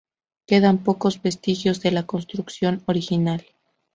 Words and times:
Quedan 0.47 0.79
pocos 0.79 1.21
vestigios 1.21 1.79
de 1.81 1.91
la 1.91 2.07
construcción 2.07 2.81
original. 2.87 3.45